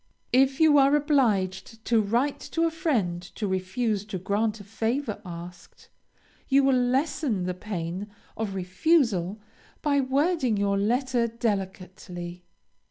If 0.33 0.59
you 0.59 0.79
are 0.79 0.95
obliged 0.95 1.85
to 1.85 2.01
write 2.01 2.39
to 2.53 2.63
a 2.63 2.71
friend 2.71 3.21
to 3.35 3.45
refuse 3.45 4.03
to 4.05 4.17
grant 4.17 4.59
a 4.59 4.63
favor 4.63 5.21
asked, 5.23 5.89
you 6.47 6.63
will 6.63 6.73
lessen 6.75 7.43
the 7.43 7.53
pain 7.53 8.07
of 8.35 8.55
refusal 8.55 9.39
by 9.83 9.99
wording 10.01 10.57
your 10.57 10.79
letter 10.79 11.27
delicately. 11.27 12.43